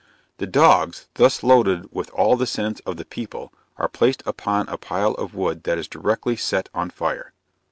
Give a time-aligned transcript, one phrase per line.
[0.39, 4.75] The dogs, thus loaded with all the sins of the people, are placed upon a
[4.75, 7.33] pile of wood that is directly set on fire.